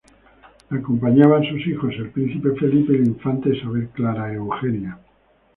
[0.71, 4.99] Le acompañaban sus hijos el príncipe Felipe y la infanta Isabel Clara Eugenia.